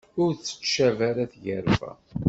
[0.23, 1.91] Ur tettcab ara tgerfa.